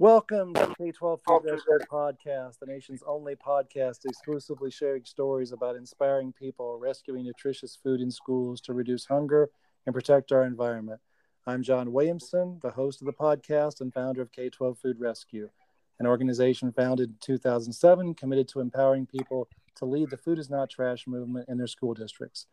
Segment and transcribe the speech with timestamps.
[0.00, 5.76] Welcome to K 12 Food Rescue Podcast, the nation's only podcast exclusively sharing stories about
[5.76, 9.50] inspiring people rescuing nutritious food in schools to reduce hunger
[9.84, 11.02] and protect our environment.
[11.46, 15.50] I'm John Williamson, the host of the podcast and founder of K 12 Food Rescue,
[15.98, 20.70] an organization founded in 2007 committed to empowering people to lead the Food is Not
[20.70, 22.46] Trash movement in their school districts.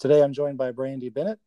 [0.00, 1.38] Today I'm joined by Brandy Bennett,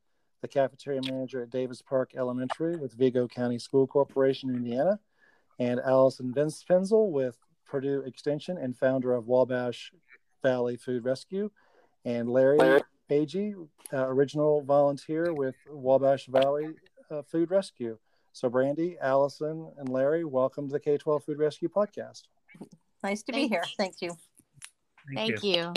[0.42, 5.02] the cafeteria manager at Davis Park Elementary with Vigo County School Corporation, Indiana
[5.64, 9.94] and Allison Vince Finzel with Purdue Extension and founder of Wabash
[10.42, 11.50] Valley Food Rescue,
[12.04, 13.56] and Larry Agee,
[13.94, 16.76] uh, original volunteer with Wabash Valley
[17.10, 17.98] uh, Food Rescue.
[18.34, 22.24] So, Brandy, Allison, and Larry, welcome to the K 12 Food Rescue Podcast.
[23.02, 23.64] Nice to be here.
[23.78, 24.18] Thank you.
[25.16, 25.54] Thank, Thank you.
[25.54, 25.74] you.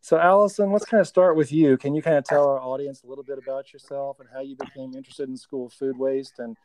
[0.00, 1.76] So, Allison, let's kind of start with you.
[1.76, 4.54] Can you kind of tell our audience a little bit about yourself and how you
[4.54, 6.56] became interested in school food waste and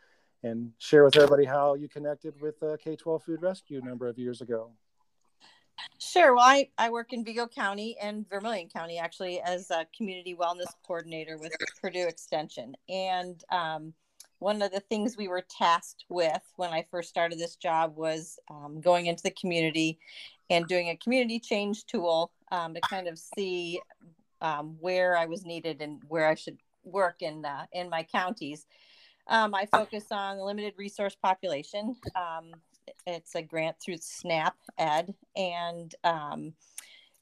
[0.45, 4.07] and share with everybody how you connected with uh, K 12 Food Rescue a number
[4.07, 4.69] of years ago.
[5.99, 6.35] Sure.
[6.35, 10.71] Well, I, I work in Vigo County and Vermillion County actually as a community wellness
[10.85, 11.51] coordinator with
[11.81, 12.75] Purdue Extension.
[12.87, 13.93] And um,
[14.39, 18.39] one of the things we were tasked with when I first started this job was
[18.49, 19.97] um, going into the community
[20.49, 23.81] and doing a community change tool um, to kind of see
[24.41, 28.67] um, where I was needed and where I should work in uh, in my counties.
[29.27, 31.95] Um, I focus on the limited resource population.
[32.15, 32.51] Um,
[33.07, 36.53] it's a grant through SNAP Ed, and um,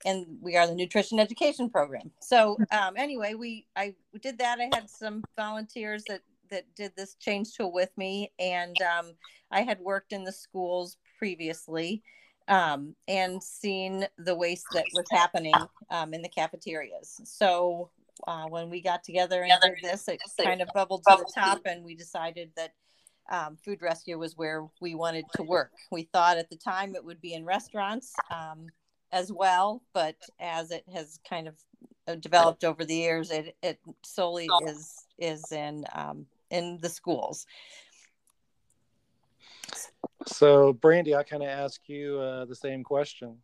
[0.06, 2.12] and we are the nutrition education program.
[2.22, 4.60] So um, anyway, we I did that.
[4.60, 9.14] I had some volunteers that that did this change tool with me, and um,
[9.52, 12.04] I had worked in the schools previously
[12.48, 15.54] um, and seen the waste that was happening
[15.90, 17.22] um, in the cafeterias.
[17.24, 17.90] So
[18.28, 21.62] uh, when we got together and did this, it kind of bubbled to the top,
[21.66, 22.74] and we decided that
[23.30, 25.72] um, food rescue was where we wanted to work.
[25.92, 28.68] We thought at the time it would be in restaurants um,
[29.12, 31.56] as well, but as it has kind of
[32.08, 37.46] uh, developed over the years, it, it solely is is in um, in the schools.
[40.26, 43.38] So, Brandy, I kind of ask you uh, the same question.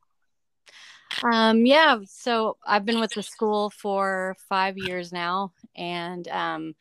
[1.23, 6.75] Um, yeah, so I've been with the school for five years now, and um,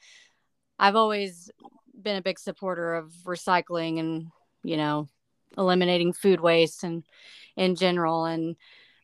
[0.79, 1.51] I've always
[2.01, 4.27] been a big supporter of recycling and
[4.63, 5.09] you know
[5.57, 7.03] eliminating food waste and
[7.57, 8.27] in general.
[8.27, 8.55] And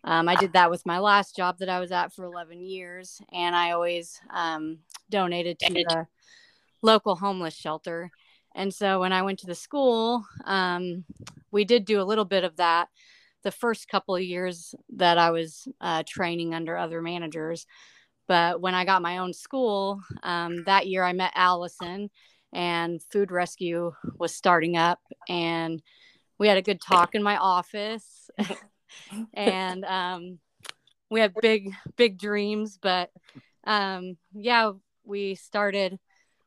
[0.04, 3.20] um, I did that with my last job that I was at for 11 years,
[3.32, 4.78] and I always um,
[5.10, 6.06] donated to the
[6.82, 8.10] local homeless shelter.
[8.54, 11.04] And so when I went to the school, um,
[11.50, 12.88] we did do a little bit of that
[13.44, 17.66] the first couple of years that I was uh, training under other managers.
[18.26, 22.10] But when I got my own school, um, that year I met Allison,
[22.52, 25.82] and Food Rescue was starting up, and
[26.38, 28.30] we had a good talk in my office,
[29.34, 30.38] and um,
[31.10, 32.78] we had big, big dreams.
[32.80, 33.10] But
[33.64, 34.72] um, yeah,
[35.04, 35.98] we started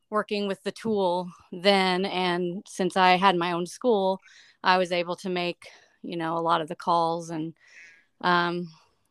[0.09, 4.19] working with the tool then, and since I had my own school,
[4.63, 5.67] I was able to make
[6.07, 7.53] you know a lot of the calls and
[8.21, 8.69] um,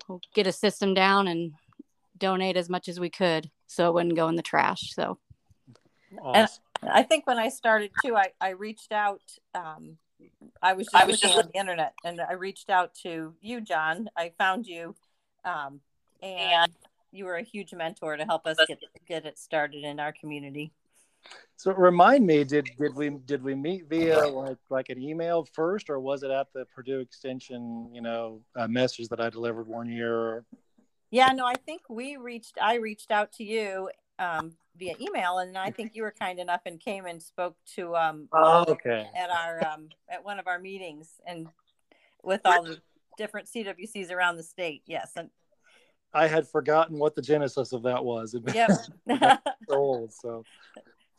[0.08, 1.52] we'll get a system down and
[2.18, 5.18] donate as much as we could so it wouldn't go in the trash so
[6.22, 6.62] awesome.
[6.82, 9.20] and i think when i started too i, I reached out
[9.54, 9.98] um,
[10.62, 11.36] i was just I was just...
[11.36, 14.94] on the internet and i reached out to you john i found you
[15.44, 15.80] um,
[16.22, 16.72] and
[17.12, 20.72] you were a huge mentor to help us get, get it started in our community
[21.56, 25.88] so remind me, did did we did we meet via like like an email first,
[25.88, 29.91] or was it at the Purdue Extension, you know, uh, message that I delivered one
[29.91, 30.44] year?
[31.10, 32.59] Yeah, no, I think we reached.
[32.60, 36.62] I reached out to you um, via email, and I think you were kind enough
[36.66, 40.59] and came and spoke to um, oh, okay at our um, at one of our
[40.59, 41.48] meetings and
[42.22, 42.81] with all the
[43.16, 44.82] different CWCs around the state.
[44.86, 45.31] Yes, and
[46.12, 48.36] I had forgotten what the genesis of that was.
[49.09, 49.42] Yep.
[49.71, 50.45] old, so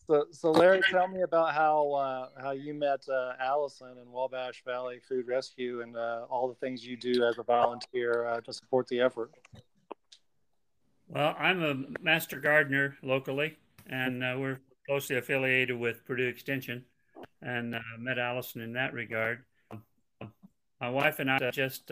[0.07, 4.63] so, so Larry, tell me about how uh, how you met uh, Allison in Wabash
[4.65, 8.54] Valley Food Rescue and uh, all the things you do as a volunteer uh, to
[8.54, 9.31] support the effort.
[11.09, 13.57] Well, I'm a master gardener locally,
[13.88, 16.86] and uh, we're closely affiliated with Purdue Extension,
[17.42, 19.44] and uh, met Allison in that regard.
[20.80, 21.92] My wife and I just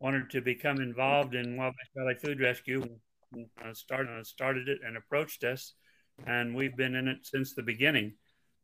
[0.00, 2.82] wanted to become involved in Wabash Valley Food Rescue.
[3.74, 5.74] started started it and approached us
[6.26, 8.12] and we've been in it since the beginning.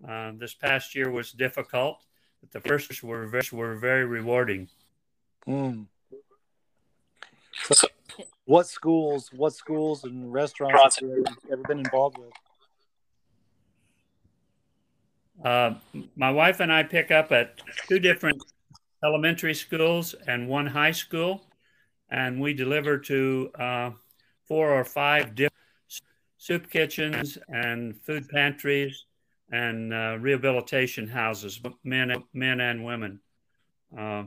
[0.06, 2.04] Uh, this past year was difficult,
[2.40, 4.68] but the first were very, were very rewarding.
[5.46, 5.86] Mm.
[7.72, 7.88] So,
[8.44, 12.32] what schools, what schools and restaurants have you ever been involved with?
[15.44, 15.74] Uh,
[16.14, 18.42] my wife and I pick up at two different
[19.04, 21.46] elementary schools and one high school,
[22.10, 23.90] and we deliver to uh,
[24.46, 25.55] four or five different
[26.46, 29.04] soup kitchens and food pantries
[29.50, 33.20] and uh, rehabilitation houses, men, men and women.
[33.96, 34.24] Uh,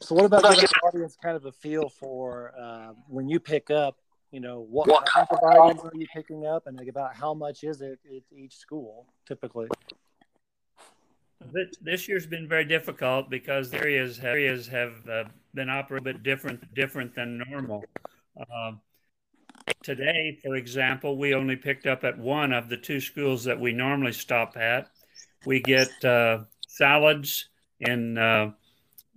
[0.00, 3.70] so, what about giving the audience kind of a feel for uh, when you pick
[3.70, 3.98] up?
[4.30, 7.34] You know, what, what kinds of items are you picking up, and like about how
[7.34, 9.68] much is it at each school typically?
[11.80, 16.74] This year's been very difficult because areas areas have uh, been operating a bit different
[16.74, 17.84] different than normal.
[19.82, 23.72] Today, for example, we only picked up at one of the two schools that we
[23.72, 24.88] normally stop at.
[25.46, 27.48] We get uh, salads
[27.80, 28.52] in uh,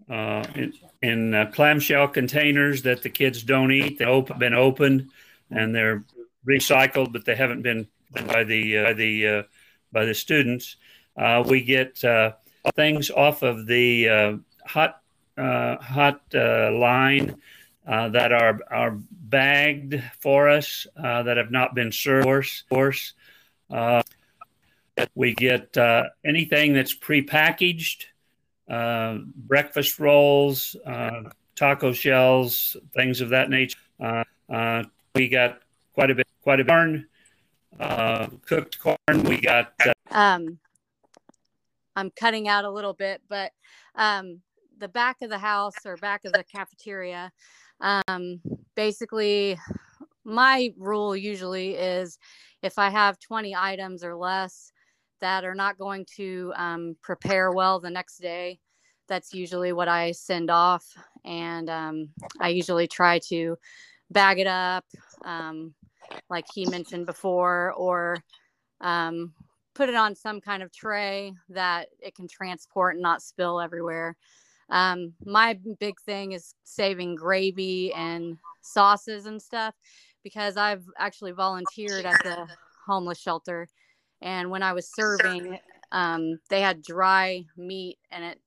[0.09, 3.99] uh, in, in uh, clamshell containers that the kids don't eat.
[3.99, 5.09] They've op- been opened
[5.49, 6.05] and they're
[6.47, 7.87] recycled, but they haven't been
[8.25, 9.43] by the uh, by the uh,
[9.91, 10.77] by the students.
[11.45, 12.01] We get
[12.75, 15.01] things off of the hot
[15.37, 17.41] hot line
[17.87, 22.27] that are are bagged for us that have not been served.
[22.69, 23.13] Course,
[25.15, 25.77] we get
[26.23, 28.05] anything that's prepackaged
[28.69, 31.23] uh, breakfast rolls, uh,
[31.55, 33.79] taco shells, things of that nature.
[33.99, 34.83] Uh, uh
[35.15, 35.59] we got
[35.93, 37.07] quite a bit, quite a bit corn,
[37.79, 39.23] uh, cooked corn.
[39.23, 39.73] We got.
[39.85, 40.59] Uh, um,
[41.95, 43.51] I'm cutting out a little bit, but
[43.95, 44.41] um,
[44.77, 47.31] the back of the house or back of the cafeteria,
[47.81, 48.41] um,
[48.75, 49.57] basically,
[50.23, 52.17] my rule usually is
[52.61, 54.71] if I have 20 items or less,
[55.19, 58.59] that are not going to um, prepare well the next day.
[59.07, 60.85] That's usually what I send off.
[61.25, 62.09] And um,
[62.39, 63.57] I usually try to
[64.11, 64.85] bag it up,
[65.23, 65.73] um,
[66.29, 68.17] like he mentioned before, or
[68.81, 69.33] um,
[69.73, 74.15] put it on some kind of tray that it can transport and not spill everywhere.
[74.69, 79.73] Um, my big thing is saving gravy and sauces and stuff
[80.23, 82.47] because I've actually volunteered at the
[82.85, 83.67] homeless shelter
[84.21, 85.59] and when I was serving,
[85.91, 88.39] um, they had dry meat and it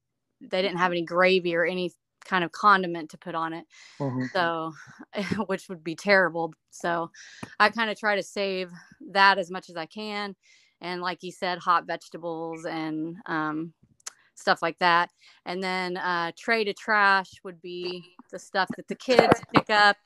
[0.43, 1.93] they didn't have any gravy or any
[2.25, 3.67] kind of condiment to put on it.
[3.99, 4.25] Mm-hmm.
[4.33, 4.73] So,
[5.47, 6.55] which would be terrible.
[6.71, 7.11] So,
[7.59, 8.71] I kind of try to save
[9.13, 10.35] that as much as I can.
[10.81, 13.75] And like you said, hot vegetables and um,
[14.41, 15.11] stuff like that.
[15.47, 19.97] And then uh, tray to trash would be the stuff that the kids pick up.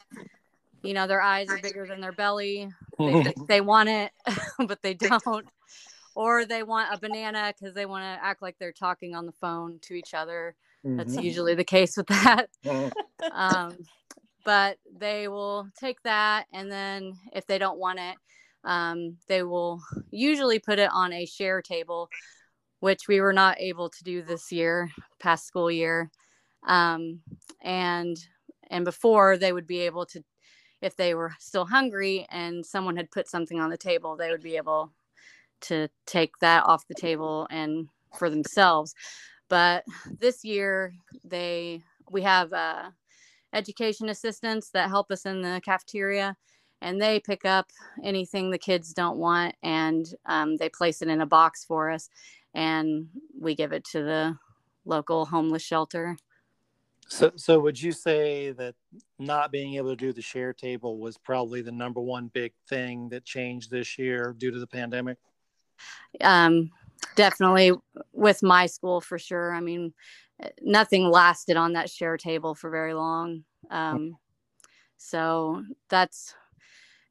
[0.83, 2.69] You know their eyes are bigger than their belly.
[2.99, 4.13] They, they want it
[4.67, 5.47] but they don't.
[6.17, 9.33] Or they want a banana because they want to act like they're talking on the
[9.33, 10.55] phone to each other.
[10.85, 10.99] Mm-hmm.
[10.99, 12.51] that's usually the case with that.
[13.33, 13.79] Um,
[14.45, 18.17] but they will take that and then if they don't want it
[18.65, 22.09] um, they will usually put it on a share table
[22.85, 26.11] which we were not able to do this year past school year
[26.67, 27.21] um,
[27.63, 28.17] and
[28.71, 30.23] and before they would be able to
[30.83, 34.43] if they were still hungry and someone had put something on the table, they would
[34.43, 34.93] be able
[35.63, 37.89] to take that off the table and
[38.19, 38.95] for themselves.
[39.49, 39.85] But
[40.19, 40.93] this year,
[41.25, 42.91] they we have uh,
[43.55, 46.37] education assistants that help us in the cafeteria,
[46.83, 47.71] and they pick up
[48.03, 52.11] anything the kids don't want and um, they place it in a box for us,
[52.55, 53.09] and
[53.39, 54.37] we give it to the
[54.85, 56.17] local homeless shelter.
[57.09, 58.75] So, so would you say that
[59.19, 63.11] not being able to do the share table was probably the number one big thing
[63.11, 65.19] that changed this year due to the pandemic?
[66.21, 66.71] Um,
[67.15, 67.73] definitely
[68.13, 69.53] with my school for sure.
[69.53, 69.93] I mean,
[70.63, 73.45] nothing lasted on that share table for very long.
[73.71, 74.17] Um,
[74.97, 76.35] so that's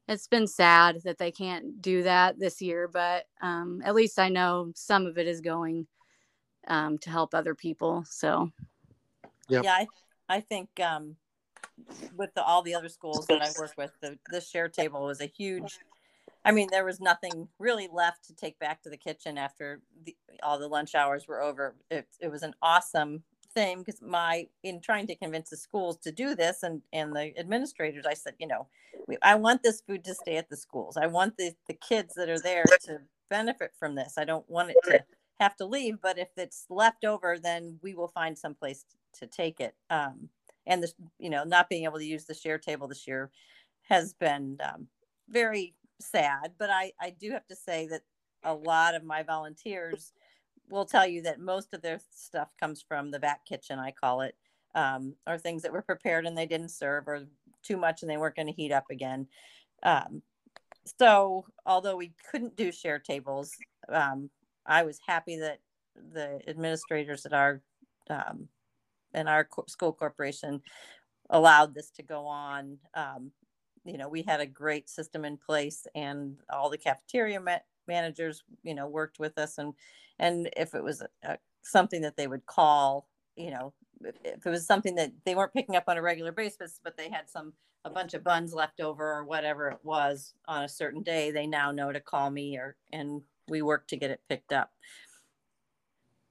[0.08, 4.28] it's been sad that they can't do that this year, but um, at least I
[4.28, 5.86] know some of it is going
[6.66, 8.04] um, to help other people.
[8.08, 8.50] So
[9.48, 9.64] Yep.
[9.64, 9.86] Yeah, I,
[10.28, 11.16] I think um,
[12.16, 15.20] with the, all the other schools that I work with, the, the share table was
[15.20, 15.80] a huge.
[16.44, 20.14] I mean, there was nothing really left to take back to the kitchen after the,
[20.42, 21.74] all the lunch hours were over.
[21.90, 23.22] It, it was an awesome
[23.54, 27.32] thing because my in trying to convince the schools to do this and and the
[27.38, 28.66] administrators, I said, you know,
[29.06, 30.96] we, I want this food to stay at the schools.
[30.96, 32.98] I want the the kids that are there to
[33.30, 34.14] benefit from this.
[34.18, 35.04] I don't want it to
[35.40, 38.84] have to leave, but if it's left over, then we will find some place
[39.14, 39.74] to take it.
[39.90, 40.28] Um,
[40.66, 43.30] and this, you know, not being able to use the share table this year
[43.82, 44.86] has been um,
[45.28, 46.52] very sad.
[46.58, 48.02] But I, I do have to say that
[48.44, 50.12] a lot of my volunteers
[50.68, 54.22] will tell you that most of their stuff comes from the back kitchen, I call
[54.22, 54.36] it,
[54.74, 57.26] um, or things that were prepared and they didn't serve, or
[57.62, 59.26] too much and they weren't going to heat up again.
[59.82, 60.22] Um,
[60.98, 63.52] so, although we couldn't do share tables,
[63.88, 64.30] um,
[64.66, 65.60] I was happy that
[66.12, 67.62] the administrators at our
[68.10, 68.48] um,
[69.12, 70.60] and our school corporation
[71.30, 72.78] allowed this to go on.
[72.94, 73.30] Um,
[73.84, 78.42] you know, we had a great system in place, and all the cafeteria ma- managers,
[78.62, 79.74] you know, worked with us, and
[80.18, 84.46] and if it was a, a, something that they would call, you know, if, if
[84.46, 87.28] it was something that they weren't picking up on a regular basis, but they had
[87.28, 87.52] some
[87.84, 91.46] a bunch of buns left over or whatever it was on a certain day, they
[91.46, 94.70] now know to call me or and we work to get it picked up.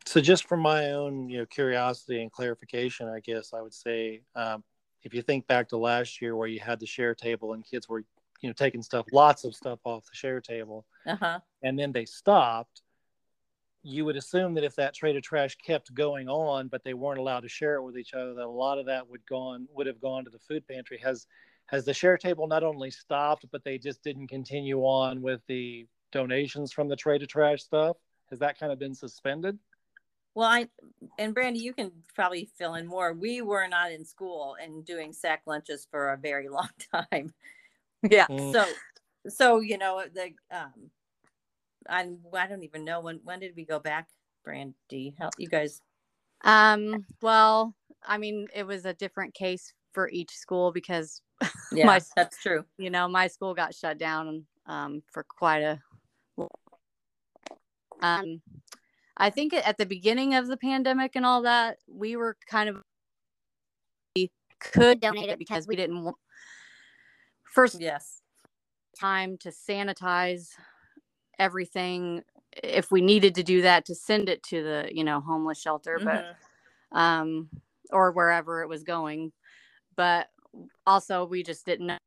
[0.06, 4.22] So, just from my own, you know, curiosity and clarification, I guess I would say,
[4.36, 4.64] um,
[5.04, 7.88] if you think back to last year where you had the share table and kids
[7.88, 8.04] were,
[8.42, 11.40] you know, taking stuff, lots of stuff off the share table, uh-huh.
[11.62, 12.82] and then they stopped,
[13.84, 17.20] you would assume that if that tray to trash kept going on, but they weren't
[17.20, 19.88] allowed to share it with each other, that a lot of that would gone would
[19.88, 20.98] have gone to the food pantry.
[21.04, 21.28] Has
[21.68, 25.86] has the share table not only stopped, but they just didn't continue on with the
[26.12, 27.98] donations from the tray to trash stuff?
[28.30, 29.60] Has that kind of been suspended?
[30.36, 30.68] Well, I
[31.20, 33.14] and Brandy, you can probably fill in more.
[33.14, 37.34] We were not in school and doing sack lunches for a very long time.
[38.10, 38.28] yeah.
[38.28, 38.54] Mm.
[38.54, 38.66] So,
[39.28, 40.90] so you know the um,
[41.90, 44.08] I I don't even know when when did we go back,
[44.44, 45.16] Brandy?
[45.18, 45.82] Help you guys.
[46.44, 47.06] Um.
[47.22, 47.74] Well,
[48.06, 51.22] I mean, it was a different case for each school because
[51.72, 52.66] yeah, my, that's true.
[52.78, 55.80] You know, my school got shut down um for quite a
[58.02, 58.42] um
[59.18, 62.78] I think at the beginning of the pandemic and all that, we were kind of
[64.16, 66.18] we could donate it because we didn't want
[67.44, 68.22] first yes
[69.00, 70.50] time to sanitize
[71.40, 72.24] everything
[72.62, 75.98] if we needed to do that to send it to the you know homeless shelter
[75.98, 76.06] mm-hmm.
[76.92, 77.50] but um
[77.92, 79.32] or wherever it was going.
[79.96, 80.28] But
[80.86, 81.98] also we just didn't know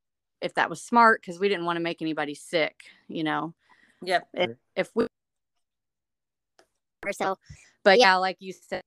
[0.40, 3.54] if that was smart because we didn't want to make anybody sick you know?
[4.02, 4.28] Yep.
[4.34, 5.06] If, if we
[7.12, 7.38] so.
[7.84, 8.82] But yeah, like you said,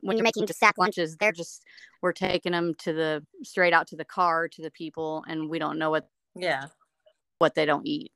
[0.00, 1.64] when you're making just sack lunches, they're just
[2.02, 5.58] we're taking them to the straight out to the car to the people, and we
[5.58, 6.66] don't know what yeah
[7.42, 8.12] what they don't eat.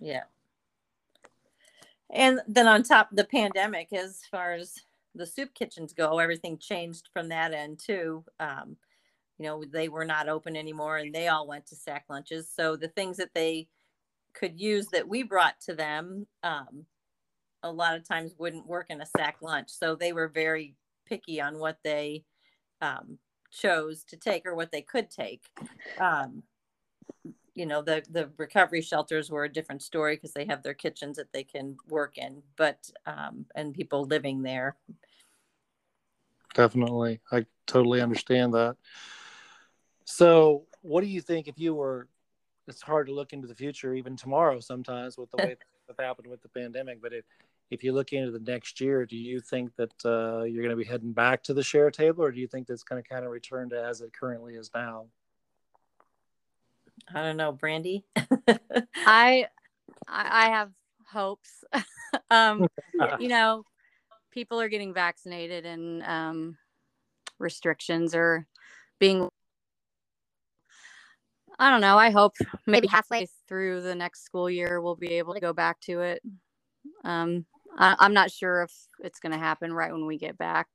[0.00, 0.24] Yeah.
[2.10, 4.74] And then on top the pandemic, as far as
[5.14, 8.24] the soup kitchens go, everything changed from that end too.
[8.40, 8.76] Um,
[9.38, 12.50] you know, they were not open anymore and they all went to sack lunches.
[12.52, 13.68] So the things that they
[14.34, 16.86] could use that we brought to them um,
[17.62, 19.70] a lot of times wouldn't work in a sack lunch.
[19.70, 20.74] So they were very
[21.06, 22.24] picky on what they
[22.80, 23.18] um,
[23.52, 25.42] chose to take or what they could take.
[26.00, 26.42] Um,
[27.58, 31.16] you know, the the recovery shelters were a different story because they have their kitchens
[31.16, 34.76] that they can work in, but um, and people living there.
[36.54, 38.76] Definitely, I totally understand that.
[40.04, 42.08] So, what do you think if you were
[42.68, 45.56] it's hard to look into the future even tomorrow sometimes with the way
[45.88, 47.24] that happened with the pandemic but if
[47.70, 50.76] if you look into the next year do you think that uh, you're going to
[50.76, 53.24] be heading back to the share table or do you think that's going to kind
[53.24, 55.06] of return to as it currently is now
[57.14, 58.04] i don't know brandy
[59.06, 59.46] i
[60.06, 60.70] i have
[61.10, 61.64] hopes
[62.30, 62.66] um
[63.18, 63.62] you know
[64.30, 66.56] people are getting vaccinated and um
[67.38, 68.46] restrictions are
[68.98, 69.28] being
[71.58, 71.98] I don't know.
[71.98, 72.34] I hope
[72.66, 76.22] maybe halfway through the next school year we'll be able to go back to it.
[77.04, 80.68] Um, I, am not sure if it's going to happen right when we get back.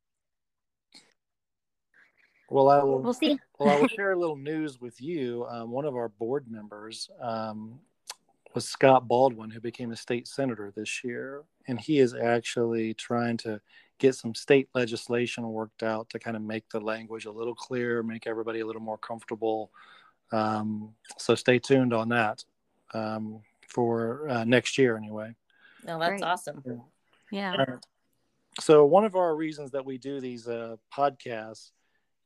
[2.50, 3.02] Well, I will.
[3.02, 3.40] We'll see.
[3.58, 5.46] well, I will share a little news with you.
[5.50, 7.80] Um, one of our board members um,
[8.54, 13.38] was Scott Baldwin, who became a state senator this year, and he is actually trying
[13.38, 13.60] to
[14.00, 18.04] get some state legislation worked out to kind of make the language a little clearer,
[18.04, 19.72] make everybody a little more comfortable
[20.34, 22.44] um, so stay tuned on that
[22.94, 25.36] um, for uh, next year, anyway.
[25.86, 26.24] No, that's Great.
[26.24, 26.64] awesome.
[27.32, 27.54] Yeah.
[27.54, 27.78] Uh,
[28.60, 31.72] so one of our reasons that we do these uh, podcasts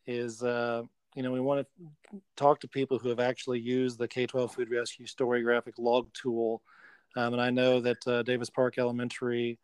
[0.08, 0.84] is, uh,
[1.16, 4.72] you know, we want to talk to people who have actually used the K-12 Food
[4.72, 6.62] Rescue Story Graphic Log Tool.
[7.16, 9.60] Um, and I know that uh, Davis Park Elementary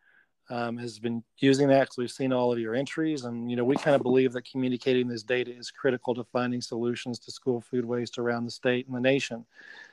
[0.50, 3.23] um, has been using that because we've seen all of your entries.
[3.23, 6.62] And, you know, we kind of believe that communicating this data is critical to finding
[6.62, 9.45] solutions to school food waste around the state and the nation.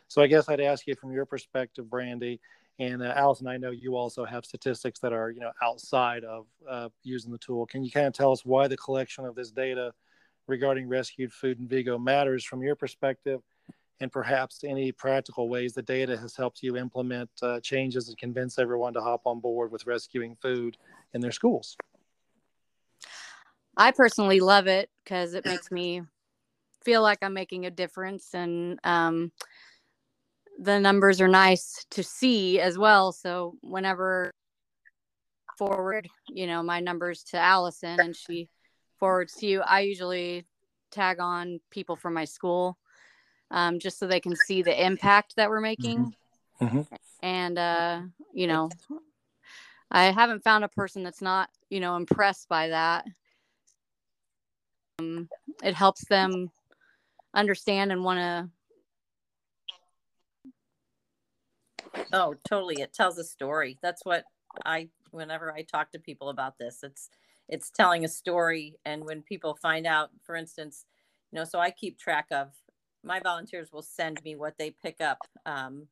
[0.08, 2.40] So I guess I'd ask you from your perspective, Brandy,
[2.80, 6.46] and uh, Allison, I know you also have statistics that are, you know, outside of
[6.68, 7.66] uh, using the tool.
[7.66, 9.92] Can you kind of tell us why the collection of this data
[10.50, 13.40] regarding rescued food in Vigo matters from your perspective?
[14.00, 18.58] and perhaps any practical ways the data has helped you implement uh, changes and convince
[18.58, 20.76] everyone to hop on board with rescuing food
[21.12, 21.76] in their schools.
[23.76, 26.02] I personally love it because it makes me
[26.84, 28.34] feel like I'm making a difference.
[28.34, 29.32] And um,
[30.58, 33.12] the numbers are nice to see as well.
[33.12, 34.32] So whenever
[35.58, 38.48] forward, you know, my numbers to Allison and she
[39.00, 40.46] forwards to you, I usually
[40.92, 42.78] tag on people from my school
[43.50, 46.14] um, just so they can see the impact that we're making.
[46.60, 46.64] Mm-hmm.
[46.66, 46.94] Mm-hmm.
[47.22, 48.00] And, uh,
[48.32, 48.70] you know,
[49.90, 53.06] I haven't found a person that's not, you know, impressed by that.
[55.00, 55.28] Um,
[55.62, 56.50] it helps them
[57.34, 58.50] understand and want to
[62.12, 62.80] Oh, totally.
[62.80, 63.78] It tells a story.
[63.82, 64.24] That's what
[64.64, 67.10] I whenever I talk to people about this, it's
[67.50, 70.86] it's telling a story and when people find out, for instance,
[71.30, 72.48] you know, so I keep track of
[73.02, 75.18] my volunteers will send me what they pick up.
[75.46, 75.86] Um,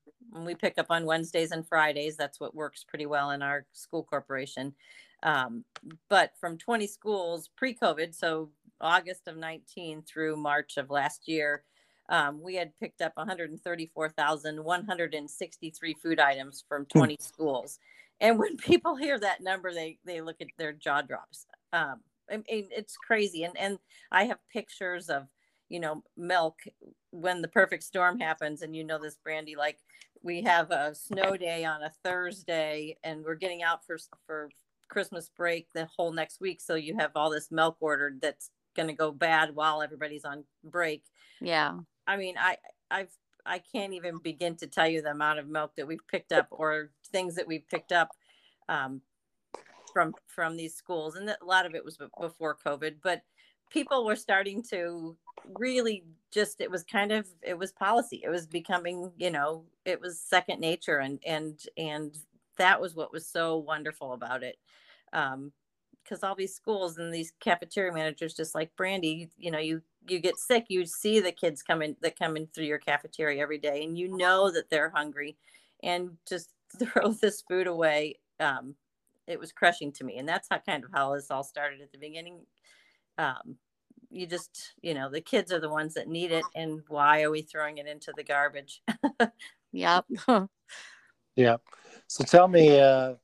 [0.44, 4.04] we pick up on Wednesdays and Fridays, that's what works pretty well in our school
[4.04, 4.74] corporation.
[5.22, 5.64] Um,
[6.08, 8.50] but from 20 schools pre COVID, so
[8.80, 11.64] August of 19 through March of last year,
[12.08, 16.98] um, we had picked up 134,163 food items from hmm.
[16.98, 17.80] 20 schools.
[18.20, 21.46] And when people hear that number, they they look at their jaw drops.
[21.72, 23.44] Um, I mean, it's crazy.
[23.44, 23.78] And and
[24.12, 25.24] I have pictures of
[25.68, 26.56] you know milk
[27.10, 29.56] when the perfect storm happens, and you know this, Brandy.
[29.56, 29.78] Like
[30.22, 34.50] we have a snow day on a Thursday, and we're getting out for for
[34.88, 36.60] Christmas break the whole next week.
[36.60, 40.44] So you have all this milk ordered that's going to go bad while everybody's on
[40.64, 41.04] break.
[41.40, 41.78] Yeah.
[42.06, 42.56] I mean, I
[42.90, 43.12] I've
[43.48, 46.48] I can't even begin to tell you the amount of milk that we've picked up
[46.50, 48.10] or things that we've picked up
[48.68, 49.00] um,
[49.92, 52.96] from from these schools, and a lot of it was before COVID.
[53.02, 53.22] But
[53.70, 55.16] people were starting to
[55.58, 58.20] really just it was kind of it was policy.
[58.22, 62.16] It was becoming you know it was second nature, and and and
[62.58, 64.56] that was what was so wonderful about it.
[65.12, 65.52] Um,
[66.04, 69.82] because all these schools and these cafeteria managers just like brandy you, you, know you
[70.06, 73.58] you get sick you see the kids coming that come in through your cafeteria every
[73.58, 75.36] day and you know that they're hungry
[75.82, 78.74] and just throw this food away um,
[79.26, 81.92] it was crushing to me and that's how kind of how this all started at
[81.92, 82.40] the beginning.
[83.18, 83.56] Um,
[84.10, 87.30] you just you know the kids are the ones that need it and why are
[87.30, 88.82] we throwing it into the garbage?
[89.72, 90.06] Yep.
[91.36, 91.58] Yeah.
[92.08, 93.14] So tell me uh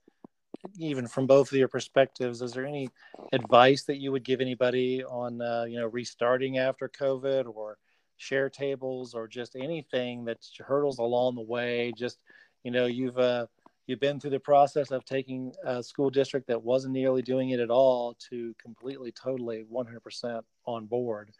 [0.78, 2.90] even from both of your perspectives, is there any
[3.32, 7.78] advice that you would give anybody on, uh, you know, restarting after COVID or
[8.16, 11.92] share tables or just anything that's hurdles along the way?
[11.96, 12.18] Just,
[12.62, 13.46] you know, you've, uh,
[13.86, 17.60] you've been through the process of taking a school district that wasn't nearly doing it
[17.60, 21.30] at all to completely, totally 100% on board.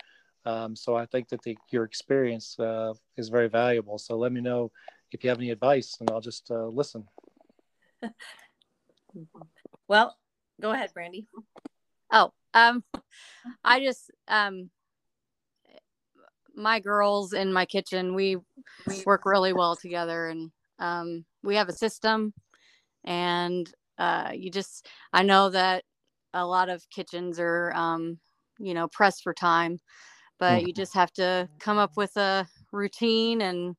[0.46, 3.98] Um, so I think that the, your experience uh, is very valuable.
[3.98, 4.70] So let me know
[5.10, 7.04] if you have any advice and I'll just uh, listen.
[9.88, 10.16] Well,
[10.60, 11.26] go ahead, Brandy.
[12.12, 12.84] Oh, um,
[13.64, 14.70] I just um,
[16.54, 18.36] my girls in my kitchen, we
[19.04, 22.32] work really well together, and um, we have a system,
[23.04, 25.84] and uh, you just, I know that
[26.32, 28.18] a lot of kitchens are, um,
[28.58, 29.80] you know, pressed for time,
[30.38, 30.80] but you mm-hmm.
[30.80, 33.76] just have to come up with a routine and,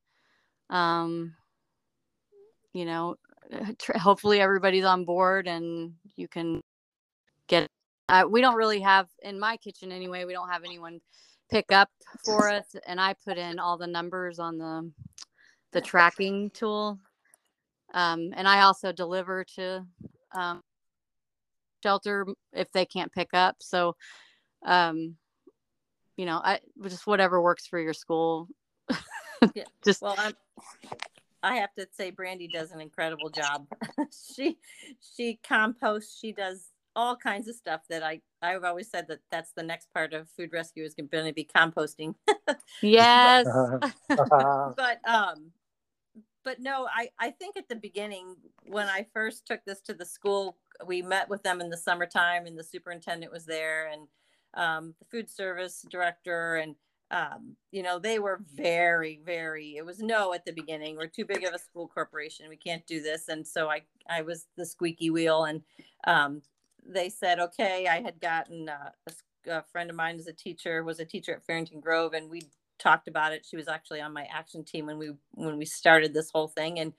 [0.70, 1.34] um,
[2.72, 3.16] you know,
[3.96, 6.60] hopefully everybody's on board and you can
[7.48, 7.68] get
[8.08, 11.00] uh, we don't really have in my kitchen anyway we don't have anyone
[11.50, 11.88] pick up
[12.24, 14.90] for us and i put in all the numbers on the
[15.72, 16.98] the tracking tool
[17.94, 19.84] um, and i also deliver to
[20.34, 20.60] um,
[21.82, 23.94] shelter if they can't pick up so
[24.64, 25.14] um,
[26.16, 28.48] you know i just whatever works for your school
[29.54, 29.64] yeah.
[29.84, 30.32] just well i'm
[31.46, 33.66] I have to say Brandy does an incredible job.
[34.36, 34.58] she
[35.00, 39.52] she composts, she does all kinds of stuff that I I've always said that that's
[39.52, 42.14] the next part of food rescue is going to be composting.
[42.82, 43.46] yes.
[44.08, 45.52] but um
[46.42, 50.04] but no, I I think at the beginning when I first took this to the
[50.04, 50.56] school,
[50.86, 54.08] we met with them in the summertime and the superintendent was there and
[54.54, 56.74] um, the food service director and
[57.10, 60.96] um, you know, they were very, very, it was no at the beginning.
[60.96, 62.48] We're too big of a school corporation.
[62.48, 63.28] We can't do this.
[63.28, 65.62] And so I, I was the squeaky wheel and
[66.06, 66.42] um,
[66.84, 70.82] they said, okay, I had gotten uh, a, a friend of mine as a teacher,
[70.82, 72.12] was a teacher at Farrington Grove.
[72.12, 72.42] And we
[72.78, 73.46] talked about it.
[73.48, 76.80] She was actually on my action team when we, when we started this whole thing.
[76.80, 76.92] And,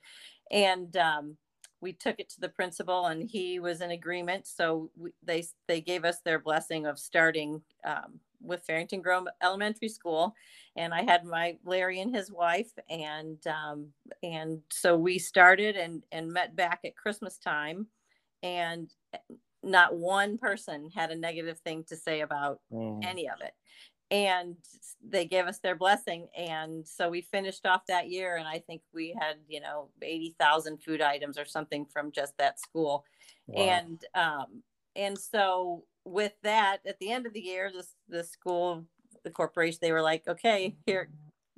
[0.50, 1.36] and, um,
[1.80, 4.48] we took it to the principal and he was in agreement.
[4.48, 9.88] So we, they, they gave us their blessing of starting um, with Farrington Grove Elementary
[9.88, 10.34] School,
[10.76, 13.88] and I had my Larry and his wife, and um,
[14.22, 17.86] and so we started and and met back at Christmas time,
[18.42, 18.90] and
[19.62, 23.04] not one person had a negative thing to say about mm.
[23.04, 23.52] any of it.
[24.10, 24.56] and
[25.06, 28.80] they gave us their blessing and so we finished off that year and i think
[28.94, 33.04] we had you know 80,000 food items or something from just that school
[33.46, 33.62] wow.
[33.62, 34.62] and um
[34.96, 38.84] and so with that at the end of the year this the school
[39.24, 41.08] the corporation they were like okay here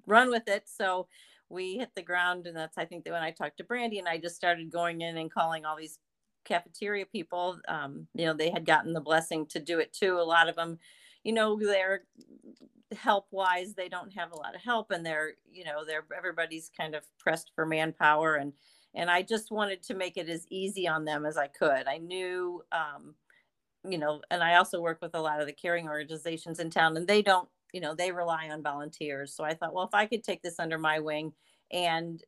[0.06, 0.64] run with it.
[0.66, 1.06] So
[1.48, 4.06] we hit the ground and that's i think that when i talked to brandy and
[4.08, 5.98] i just started going in and calling all these
[6.44, 10.18] cafeteria people um, you know they had gotten the blessing to do it too.
[10.18, 10.78] A lot of them
[11.24, 12.04] you know they're
[12.96, 16.70] help wise they don't have a lot of help and they're you know they're everybody's
[16.76, 18.52] kind of pressed for manpower and
[18.94, 21.86] and i just wanted to make it as easy on them as i could.
[21.86, 23.14] I knew um,
[23.88, 26.96] you know and i also work with a lot of the caring organizations in town
[26.96, 29.34] and they don't you know they rely on volunteers.
[29.34, 31.32] So i thought well if i could take this under my wing
[31.70, 32.22] and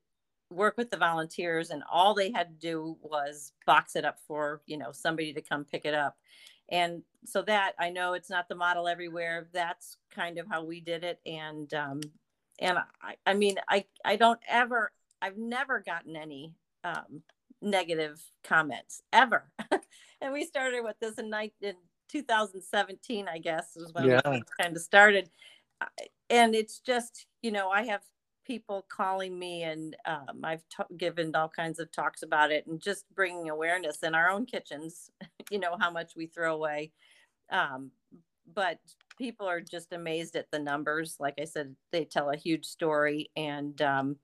[0.51, 4.61] work with the volunteers and all they had to do was box it up for
[4.67, 6.17] you know somebody to come pick it up.
[6.69, 9.49] And so that i know it's not the model everywhere.
[9.53, 11.21] That's kind of how we did it.
[11.27, 12.01] And um
[12.59, 17.23] and i i mean i i don't ever i've never gotten any um
[17.63, 19.51] negative comments ever.
[20.23, 21.75] And we started with this in, night, in
[22.09, 24.21] 2017 i guess is when yeah.
[24.31, 25.31] we kind of started.
[26.31, 28.03] And it's just you know i have
[28.47, 32.81] people calling me and um, i've t- given all kinds of talks about it and
[32.81, 35.11] just bringing awareness in our own kitchens
[35.51, 36.93] you know how much we throw away.
[37.51, 37.91] Um,
[38.55, 38.79] but
[39.19, 41.17] people are just amazed at the numbers.
[41.19, 44.17] Like i said they tell a huge story and um,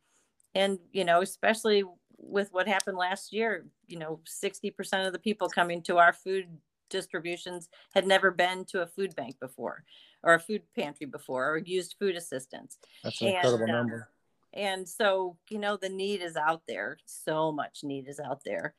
[0.55, 1.85] and you know especially
[2.19, 6.47] with what happened last year you know 60% of the people coming to our food
[6.89, 9.85] distributions had never been to a food bank before
[10.23, 12.79] or a food pantry before or used food assistance.
[13.05, 14.09] That's an and, incredible uh, number.
[14.53, 16.99] And so, you know, the need is out there.
[17.05, 18.75] So much need is out there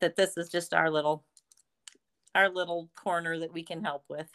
[0.00, 1.24] that this is just our little
[2.34, 4.28] our little corner that we can help with.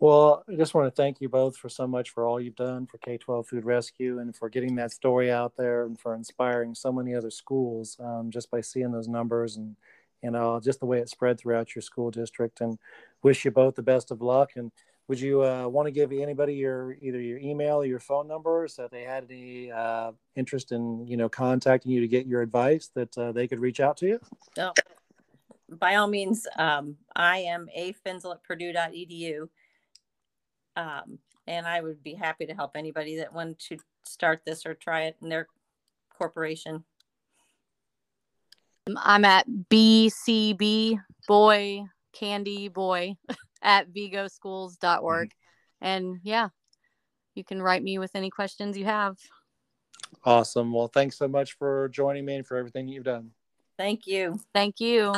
[0.00, 2.86] Well, I just want to thank you both for so much for all you've done
[2.86, 6.74] for K 12 Food Rescue and for getting that story out there and for inspiring
[6.74, 9.76] so many other schools um, just by seeing those numbers and,
[10.22, 12.62] you know, just the way it spread throughout your school district.
[12.62, 12.78] And
[13.22, 14.52] wish you both the best of luck.
[14.56, 14.72] And
[15.06, 18.68] would you uh, want to give anybody your either your email or your phone number
[18.68, 22.42] so if they had any uh, interest in you know contacting you to get your
[22.42, 24.20] advice that uh, they could reach out to you
[24.58, 24.72] oh,
[25.68, 29.48] by all means um, i am a finzel at purdue.edu
[30.80, 34.74] um, and i would be happy to help anybody that wanted to start this or
[34.74, 35.46] try it in their
[36.16, 36.84] corporation
[38.96, 43.14] i'm at bcb boy candy boy
[43.62, 45.28] at vigoschools.org.
[45.28, 45.86] Mm-hmm.
[45.86, 46.48] And yeah,
[47.34, 49.16] you can write me with any questions you have.
[50.24, 50.72] Awesome.
[50.72, 53.30] Well, thanks so much for joining me and for everything you've done.
[53.78, 54.38] Thank you.
[54.52, 55.14] Thank you.